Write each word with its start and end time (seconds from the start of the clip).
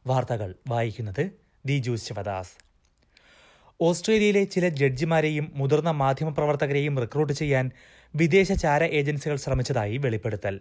വാർത്തകൾ 0.08 0.56
വായിക്കുന്നത് 0.68 1.32
ദിജു 1.66 1.96
ശിവദാസ്. 1.96 2.67
ഓസ്ട്രേലിയയിലെ 3.82 4.44
ചില 4.44 4.70
ജഡ്ജിമാരെയും 4.70 5.52
മുതിർന്ന 5.56 5.92
മാധ്യമപ്രവർത്തകരെയും 5.92 7.00
റിക്രൂട്ട് 7.00 7.34
ചെയ്യാൻ 7.34 7.72
വിദേശ 8.16 8.52
ചാര 8.52 8.84
ഏജൻസികൾ 8.84 9.36
ശ്രമിച്ചതായി 9.36 9.98
വെളിപ്പെടുത്തൽ. 9.98 10.60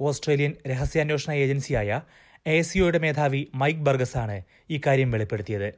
ഓസ്ട്രേലിയൻ 0.00 0.52
രഹസ്യാന്വേഷണ 0.66 1.32
ഏജൻസിയായ 1.32 2.00
എ 2.46 2.62
സിഒയുടെ 2.62 2.98
മേധാവി 2.98 3.48
മൈക്ക് 3.54 3.80
ബർഗസാണ് 3.80 4.42
ഇക്കാര്യം 4.70 5.10
വെളിപ്പെടുത്തിയത്. 5.10 5.74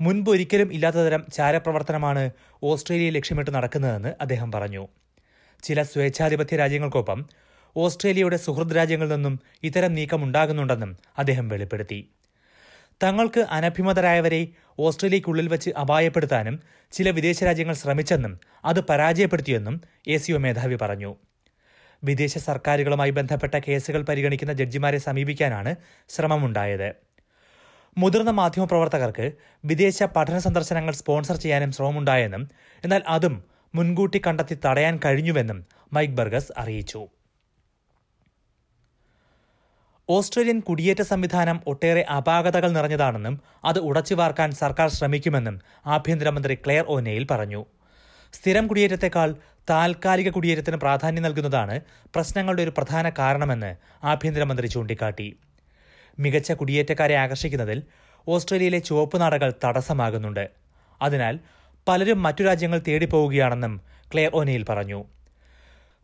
മുൻപ് 0.00 0.30
ഒരിക്കലും 0.30 0.72
ഇല്ലാത്ത 0.72 0.96
തരം 0.96 1.26
ചാരപ്രവർത്തനമാണ് 1.32 2.30
ഓസ്ട്രേലിയ 2.62 3.10
ലക്ഷ്യമിട്ട് 3.10 3.50
നടക്കുന്നതെന്ന് 3.54 4.14
അദ്ദേഹം 4.20 4.52
പറഞ്ഞു. 4.52 4.88
ചില 5.62 5.82
സ്വേച്ഛാധിപത്യ 5.82 6.56
രാജ്യങ്ങൾക്കൊപ്പം 6.56 7.26
ഓസ്ട്രേലിയയുടെ 7.76 8.36
സുഹൃദ് 8.36 8.76
രാജ്യങ്ങളിൽ 8.76 9.14
നിന്നും 9.14 9.40
ഇത്തരം 9.62 9.94
നീക്കം 9.94 10.24
ഉണ്ടാകുന്നുണ്ടെന്നും 10.24 10.96
അദ്ദേഹം 11.18 11.48
വെളിപ്പെടുത്തി. 11.48 12.10
തങ്ങൾക്ക് 13.02 13.40
അനഭിമതരായവരെ 13.40 14.48
ഓസ്ട്രേലിയയ്ക്കുള്ളിൽ 14.78 15.48
വെച്ച് 15.48 15.70
അപായപ്പെടുത്താനും 15.70 16.60
ചില 16.92 17.10
വിദേശ 17.10 17.44
രാജ്യങ്ങൾ 17.44 17.74
ശ്രമിച്ചെന്നും 17.74 18.40
അത് 18.64 18.80
പരാജയപ്പെടുത്തിയെന്നും 18.80 19.80
എ 20.06 20.16
സിഒ 20.16 20.38
മേധാവി 20.38 20.74
പറഞ്ഞു. 20.74 21.16
വിദേശ 22.04 22.38
സർക്കാരുകളുമായി 22.38 23.10
ബന്ധപ്പെട്ട 23.10 23.54
കേസുകൾ 23.68 24.02
പരിഗണിക്കുന്ന 24.02 24.52
ജഡ്ജിമാരെ 24.52 24.98
സമീപിക്കാനാണ് 24.98 25.74
ശ്രമമുണ്ടായത്. 26.08 26.94
മുതിർന്ന 27.98 28.30
മാധ്യമപ്രവർത്തകർക്ക് 28.30 29.32
വിദേശ 29.64 30.02
പഠന 30.02 30.38
സന്ദർശനങ്ങൾ 30.38 30.92
സ്പോൺസർ 30.92 31.36
ചെയ്യാനും 31.36 31.72
ശ്രമമുണ്ടായെന്നും 31.72 32.50
എന്നാൽ 32.84 33.02
അതും 33.08 33.44
മുൻകൂട്ടി 33.74 34.22
കണ്ടെത്തി 34.26 34.58
തടയാൻ 34.66 35.00
കഴിഞ്ഞുവെന്നും 35.04 35.66
മൈക്ക് 35.92 36.14
ബർഗസ് 36.14 36.52
അറിയിച്ചു. 36.58 37.08
ഓസ്ട്രേലിയൻ 40.08 40.60
കുടിയേറ്റ 40.60 41.02
സംവിധാനം 41.02 41.60
ഒട്ടേറെ 41.66 42.06
അപാകതകൾ 42.16 42.70
നിറഞ്ഞതാണെന്നും 42.70 43.40
അത് 43.64 43.78
ഉടച്ചുവാർക്കാൻ 43.78 44.50
സർക്കാർ 44.50 44.88
ശ്രമിക്കുമെന്നും 44.90 45.60
ആഭ്യന്തരമന്ത്രി 45.86 46.54
ക്ലെയർ 46.54 46.84
ഓനെയിൽ 46.88 47.26
പറഞ്ഞു. 47.30 47.66
സ്ഥിരം 48.32 48.66
കുടിയേറ്റത്തെക്കാൾ 48.66 49.34
താൽക്കാലിക 49.70 50.30
കുടിയേറ്റത്തിന് 50.30 50.76
പ്രാധാന്യം 50.76 51.22
നൽകുന്നതാണ് 51.22 51.80
പ്രശ്നങ്ങളുടെ 52.14 52.62
ഒരു 52.62 52.72
പ്രധാന 52.78 53.10
കാരണമെന്ന് 53.10 53.76
ആഭ്യന്തരമന്ത്രി 54.04 54.66
ചൂണ്ടിക്കാട്ടി. 54.66 55.36
മികച്ച 56.18 56.52
കുടിയേറ്റക്കാരെ 56.52 57.14
ആകർഷിക്കുന്നതിൽ 57.14 57.82
ഓസ്ട്രേലിയയിലെ 58.28 58.78
ചുവപ്പ് 58.78 59.20
നാടകൾ 59.20 59.52
തടസ്സമാകുന്നുണ്ട്. 59.64 60.50
അതിനാൽ 61.02 61.38
പലരും 61.88 62.22
മറ്റു 62.22 62.44
രാജ്യങ്ങൾ 62.44 62.82
തേടിപ്പോവുകയാണെന്നും 62.88 63.80
ക്ലെയർ 64.14 64.30
ഓനെയിൽ 64.34 64.64
പറഞ്ഞു. 64.68 65.04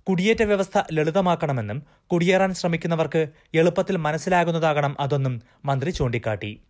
കുടിയേറ്റ 0.09 0.43
വ്യവസ്ഥ 0.43 0.83
ലളിതമാക്കണമെന്നും 0.93 1.83
കുടിയേറാൻ 2.07 2.55
ശ്രമിക്കുന്നവർക്ക് 2.55 3.29
എളുപ്പത്തിൽ 3.55 3.97
മനസ്സിലാകുന്നതാകണം 3.97 4.97
അതൊന്നും 5.01 5.43
മന്ത്രി 5.65 5.91
ചൂണ്ടിക്കാട്ടി. 5.91 6.63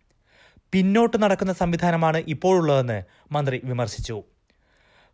പിന്നോട്ട് 0.71 1.23
നടക്കുന്ന 1.23 1.53
സംവിധാനമാണ് 1.53 2.17
ഇപ്പോഴുള്ളതെന്ന് 2.17 3.03
മന്ത്രി 3.31 3.61
വിമർശിച്ചു. 3.63 4.23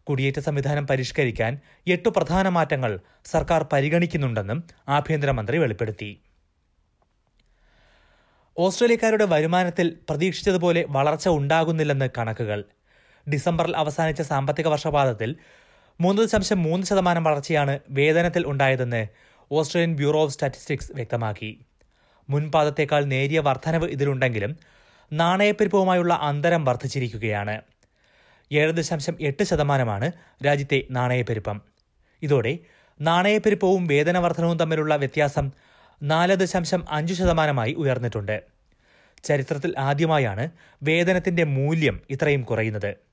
കുടിയേറ്റ 0.03 0.39
സംവിധാനം 0.39 0.87
പരിഷ്കരിക്കാൻ 0.87 1.59
എട്ടു 1.87 2.09
പ്രധാന 2.09 2.49
മാറ്റങ്ങൾ 2.49 2.99
സർക്കാർ 3.25 3.65
പരിഗണിക്കുന്നുണ്ടെന്നും 3.73 4.63
ആഭ്യന്തരമന്ത്രി 4.89 5.57
വെളിപ്പെടുത്തി. 5.57 6.21
ഓസ്ട്രേലിയക്കാരുടെ 8.57 9.25
വരുമാനത്തിൽ 9.25 9.97
പ്രതീക്ഷിച്ചതുപോലെ 10.09 10.85
വളർച്ച 10.89 11.27
ഉണ്ടാകുന്നില്ലെന്ന് 11.29 12.09
കണക്കുകൾ. 12.17 12.63
ഡിസംബറിൽ 13.31 13.77
അവസാനിച്ച 13.77 14.21
സാമ്പത്തിക 14.21 14.67
വർഷപാദത്തിൽ 14.67 15.35
മൂന്ന് 16.01 16.21
ദശാംശം 16.21 16.61
മൂന്ന് 16.61 16.87
ശതമാനം 16.87 17.23
വളർച്ചയാണ് 17.23 17.79
വേതനത്തിൽ 17.89 18.47
ഉണ്ടായതെന്ന് 18.47 19.07
ഓസ്ട്രേലിയൻ 19.51 19.95
ബ്യൂറോ 19.95 20.21
ഓഫ് 20.23 20.33
സ്റ്റാറ്റിസ്റ്റിക്സ് 20.33 20.91
വ്യക്തമാക്കി. 20.95 21.65
മുൻപാദത്തേക്കാൾ 22.29 23.05
നേരിയ 23.05 23.39
വർധനവ് 23.39 23.89
ഇതിലുണ്ടെങ്കിലും 23.89 24.57
നാണയപ്പെരുപ്പവുമായുള്ള 25.13 26.19
അന്തരം 26.21 26.65
വർദ്ധിച്ചിരിക്കുകയാണ്. 26.65 27.61
ഏഴ് 28.51 28.71
ദശാംശം 28.71 29.17
എട്ട് 29.21 29.43
ശതമാനമാണ് 29.43 30.11
രാജ്യത്തെ 30.45 30.83
നാണയപ്പെരുപ്പം. 30.91 31.61
ഇതോടെ 32.21 32.57
നാണയപ്പെരുപ്പവും 33.01 33.87
വേതനവർദ്ധനവും 33.87 34.59
തമ്മിലുള്ള 34.59 34.95
വ്യത്യാസം 34.95 35.51
നാല് 36.03 36.35
ദശാംശം 36.35 36.85
അഞ്ച് 36.89 37.13
ശതമാനമായി 37.13 37.73
ഉയർന്നിട്ടുണ്ട്. 37.73 38.43
ചരിത്രത്തിൽ 39.23 39.73
ആദ്യമായാണ് 39.77 40.49
വേതനത്തിന്റെ 40.83 41.43
മൂല്യം 41.43 42.01
ഇത്രയും 42.09 42.41
കുറയുന്നത്. 42.41 43.08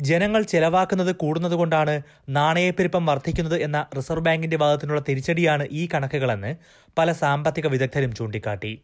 ജനങ്ങൾ 0.00 0.42
ചെലവാക്കുന്നത് 0.42 1.14
കൂടുന്നതുകൊണ്ടാണ് 1.14 2.02
നാണയപ്പെരുപ്പം 2.28 3.06
വർദ്ധിക്കുന്നത് 3.06 3.62
എന്ന 3.62 3.86
റിസർവ് 3.96 4.24
ബാങ്കിന്റെ 4.24 4.56
വാദത്തിനുള്ള 4.56 5.02
തിരിച്ചടിയാണ് 5.08 5.68
ഈ 5.70 5.88
കണക്കുകളെന്ന് 5.94 6.56
പല 6.98 7.12
സാമ്പത്തിക 7.12 7.66
വിദഗ്ധരും 7.66 8.14
ചൂണ്ടിക്കാട്ടി. 8.14 8.82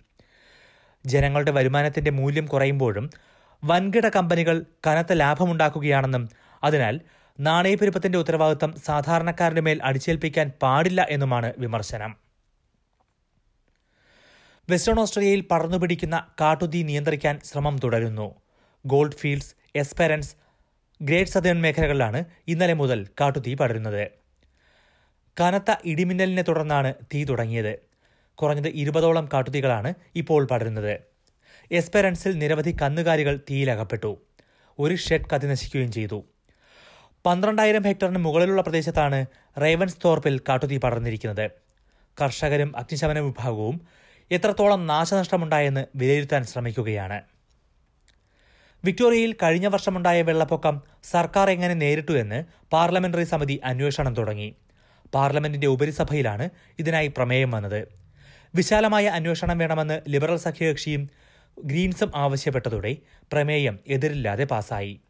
ജനങ്ങളുടെ 1.07 1.51
വരുമാനത്തിന്റെ 1.51 2.11
മൂല്യം 2.11 2.47
കുറയുമ്പോഴും 2.47 3.11
വൻകിട 3.65 4.09
കമ്പനികൾ 4.09 4.67
കനത്ത 4.87 5.13
ലാഭമുണ്ടാക്കുകയാണെന്നും 5.13 6.29
അതിനാൽ 6.65 7.01
നാണയപ്പെരുപ്പത്തിന്റെ 7.41 8.19
ഉത്തരവാദിത്തം 8.19 8.75
സാധാരണക്കാരുടെ 8.85 9.61
മേൽ 9.61 9.81
അടിച്ചേൽപ്പിക്കാൻ 9.83 10.53
പാടില്ല 10.63 11.07
എന്നുമാണ് 11.11 11.53
വിമർശനം. 11.59 12.17
വെസ്റ്റേൺ 14.71 15.01
ഓസ്ട്രേലിയയിൽ 15.01 15.41
പടർന്നുപിടിക്കുന്ന 15.41 16.27
കാട്ടുതീ 16.41 16.83
നിയന്ത്രിക്കാൻ 16.83 17.41
ശ്രമം 17.45 17.79
തുടരുന്നു. 17.85 18.35
Gold 18.87 19.13
fields 19.13 19.55
Esperance 19.77 20.46
Great 21.03 21.31
Southern 21.31 21.61
മേഖലകളിലാണ് 21.61 22.25
ഇന്നലെ 22.49 22.73
മുതൽ 22.73 23.07
കാട്ടുതീ 23.21 23.55
പടരുന്നത്. 23.55 24.09
കനത്ത 25.41 25.75
ഇടിമിന്നലിനെ 25.85 26.43
തുടർന്നാണ് 26.43 26.95
തീ 27.15 27.25
തുടങ്ങിയത്. 27.25 27.79
കുറഞ്ഞത് 28.35 28.69
ഇരുപതോളം 28.69 29.29
കാട്ടുതീകളാണ് 29.33 29.95
ഇപ്പോൾ 30.17 30.47
പടരുന്നത്. 30.47 31.01
എസ്പെറൻസിൽ 31.71 32.39
നിരവധി 32.39 32.77
കന്നുകാലികൾ 32.83 33.41
തീയിലകപ്പെട്ടു. 33.51 34.17
ഒരു 34.79 34.95
ഷെഡ് 34.95 35.29
കത്തിനശിക്കുകയും 35.35 35.93
ചെയ്തു. 35.93 36.25
പന്ത്രണ്ടായിരം 37.27 37.83
ഹെക്ടറിന് 37.83 38.19
മുകളിലുള്ള 38.19 38.63
പ്രദേശത്താണ് 38.63 39.27
റേവൻസ് 39.63 39.97
തോർപ്പിൽ 40.05 40.41
കാട്ടുതീ 40.49 40.77
പടർന്നിരിക്കുന്നത്. 40.77 41.51
കർഷകരും 42.23 42.77
അഗ്നിശമന 42.77 43.19
വിഭാഗവും 43.19 43.81
എത്രത്തോളം 44.31 44.87
നാശനഷ്ടമുണ്ടായെന്ന് 44.87 45.87
വിലയിരുത്താൻ 45.97 46.45
ശ്രമിക്കുകയാണ്. 46.45 47.36
വിക്ടോറിയയിൽ 48.87 49.33
കഴിഞ്ഞ 49.43 49.67
വർഷമുണ്ടായ 49.67 50.23
വെള്ളപ്പൊക്കം 50.23 50.83
സർക്കാർ 51.05 51.51
എങ്ങനെ 51.51 51.75
നേരിട്ടു 51.75 52.13
എന്ന് 52.13 52.39
പാർലമെന്ററി 52.73 53.25
സമിതി 53.25 53.61
അന്വേഷണം 53.65 54.15
തുടങ്ങി. 54.17 54.49
പാർലമെന്റിന്റെ 55.15 55.67
ഉപരിസഭയിലാണ് 55.67 56.51
ഇതിനായി 56.79 57.09
പ്രമേയം 57.17 57.51
വന്നത്. 57.51 57.81
വിശാലമായ 58.55 59.07
അന്വേഷണം 59.07 59.59
വേണമെന്ന് 59.59 60.01
ലിബറൽ 60.09 60.37
സഖ്യകക്ഷിയും 60.37 61.03
ഗ്രീൻസും 61.65 62.11
ആവശ്യപ്പെട്ടതോടെ 62.15 62.97
പ്രമേയം 63.33 63.79
എതിരില്ലാതെ 63.87 64.45
പാസായി. 64.45 65.01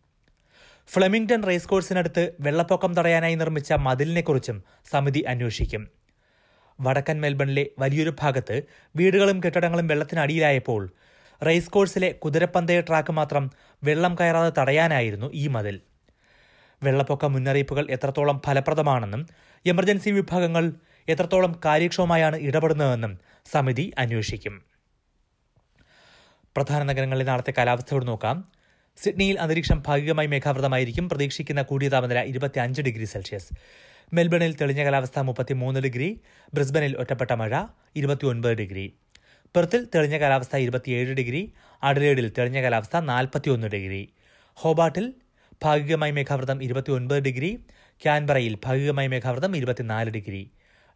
ഫ്ലെമിംഗ്ടൺ 0.88 1.42
റേസ് 1.42 1.68
കോഴ്സിനടുത്ത് 1.68 2.24
വെള്ളപ്പൊക്കം 2.40 2.94
തടയാനായി 2.94 3.34
നിർമ്മിച്ച 3.34 3.72
മതിലിനെക്കുറിച്ചും 3.72 4.64
സമിതി 4.90 5.20
അന്വേഷിക്കും. 5.28 5.88
വടക്കൻ 6.80 7.20
മെൽബണിലെ 7.20 7.66
വലിയൊരു 7.78 8.14
ഭാഗത്ത് 8.20 8.62
വീടുകളും 8.96 9.40
കെട്ടിടങ്ങളും 9.44 9.86
വെള്ളത്തിനടിയിലായപ്പോൾ 9.86 10.82
റേസ് 11.42 11.70
കോഴ്സിലെ 11.70 12.12
കുതിരപ്പന്തയ 12.12 12.80
ട്രാക്ക് 12.80 13.12
മാത്രം 13.12 13.50
വെള്ളം 13.84 14.14
കയറാതെ 14.14 14.52
തടയാനായിരുന്നു 14.58 15.30
ഈ 15.34 15.46
മതിൽ. 15.46 15.80
വെള്ളപ്പൊക്ക 16.82 17.24
മുന്നറിയിപ്പുകൾ 17.24 17.90
എത്രത്തോളം 17.90 18.42
ഫലപ്രദമാണെന്നും 18.46 19.26
എമർജൻസി 19.66 20.10
വിഭാഗങ്ങൾ 20.10 20.72
എത്രത്തോളം 21.08 21.60
കാര്യക്ഷമമായാണ് 21.64 22.36
ഇടപെടുന്നതെന്നും 22.36 23.18
സമിതി 23.52 23.92
അന്വേഷിക്കും. 23.98 24.62
പ്രധാന 26.56 26.82
നഗരങ്ങളിൽ 26.82 27.24
നാളത്തെ 27.24 27.54
കാലാവസ്ഥയോട് 27.58 28.08
നോക്കാം. 28.08 28.44
സിഡ്നിയിൽ 28.96 29.40
അന്തരീക്ഷം 29.40 29.82
ഭാഗികമായി 29.86 30.26
മേഘാവൃതമായിരിക്കും. 30.26 31.08
പ്രതീക്ഷിക്കുന്ന 31.08 31.62
കൂടിയ 31.62 31.88
താപനില 31.88 32.22
ഇരുപത്തിയഞ്ച് 32.22 32.82
ഡിഗ്രി 32.82 33.04
സെൽഷ്യസ്. 33.04 33.48
മെൽബണിൽ 34.12 34.56
തെളിഞ്ഞ 34.56 34.84
കാലാവസ്ഥ 34.84 35.18
മുപ്പത്തിമൂന്ന് 35.18 35.80
ഡിഗ്രി. 35.80 36.20
ബ്രിസ്ബനിൽ 36.54 36.96
ഒറ്റപ്പെട്ട 36.96 37.32
മഴ 37.32 37.64
ഇരുപത്തിയൊൻപത് 37.96 38.52
ഡിഗ്രി. 38.52 38.94
പെർത്തിൽ 39.54 39.86
തെളിഞ്ഞ 39.94 40.18
കാലാവസ്ഥ 40.18 40.56
ഇരുപത്തിയേഴ് 40.56 41.12
ഡിഗ്രി 41.14 41.52
അഡലേഡിൽ 41.82 42.32
തെളിഞ്ഞ 42.38 42.62
കാലാവസ്ഥ 42.62 42.96
നാൽപ്പത്തിയൊന്ന് 42.96 43.66
ഡിഗ്രി. 43.66 44.12
ഹോബാട്ടിൽ 44.54 45.14
ഭാഗികമായി 45.62 46.12
മേഘാവൃതം 46.12 46.62
ഇരുപത്തിയൊൻപത് 46.62 47.18
ഡിഗ്രി 47.18 47.58
ക്യാൻബറയിൽ 48.02 48.58
ഭാഗികമായി 48.64 49.08
മേഘാവൃതം 49.08 49.56
ഇരുപത്തിനാല് 49.56 50.10
ഡിഗ്രി. 50.10 50.50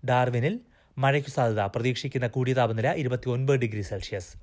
ഡാർവിനിൽ 0.08 0.60
മഴയ്ക്കു 0.98 1.30
സാധ്യത 1.30 1.60
പ്രതീക്ഷിക്കുന്ന 1.60 2.26
കൂടിയ 2.26 2.52
താപനില 2.52 2.92
ഇരുപത്തിയൊൻപത് 2.92 3.56
degree 3.56 3.82
Celsius. 3.82 4.36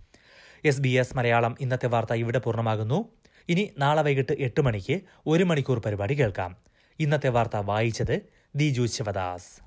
S 0.65 0.81
B 0.81 0.89
S 0.89 1.17
Malayalam 1.17 1.57
ഇന്നത്തെ 1.61 1.87
വാർത്ത 1.87 2.13
ഇവിടെ 2.13 2.39
പൂർണമാകുന്നു. 2.39 3.09
ഇനി 3.49 3.71
നാളെ 3.77 4.01
വൈകിട്ട് 4.01 4.33
എട്ട് 4.39 4.61
മണിക്ക് 4.61 5.01
ഒരു 5.27 5.43
മണിക്കൂർ 5.43 5.79
പരിപാടി 5.79 6.19
കേൾക്കാം. 6.19 6.57
ഇന്നത്തെ 6.99 7.29
വാർത്ത 7.29 7.57
വായിച്ചത് 7.57 8.21
ദിജു 8.55 8.85
ശിവദാസ്. 8.85 9.66